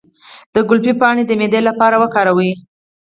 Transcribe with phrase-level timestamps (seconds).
[0.53, 2.51] د ګلپي پاڼې د معدې لپاره وکاروئ